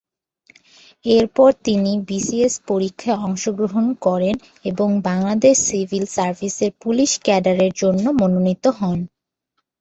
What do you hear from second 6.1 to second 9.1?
সার্ভিসের পুলিশ ক্যাডারের জন্য মনোনীত হন।